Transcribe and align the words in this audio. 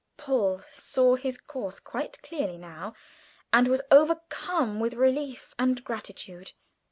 Paul 0.17 0.63
saw 0.71 1.13
his 1.13 1.37
course 1.37 1.79
quite 1.79 2.23
clearly 2.23 2.57
now, 2.57 2.95
and 3.53 3.67
was 3.67 3.83
overcome 3.91 4.79
with 4.79 4.95
relief 4.95 5.53
and 5.59 5.83
gratitude. 5.83 6.53